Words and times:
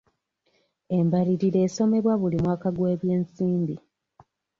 Embalirira 0.97 1.59
esomebwa 1.67 2.13
buli 2.21 2.37
mwaka 2.43 2.67
gw'ebyensimbi. 2.75 3.75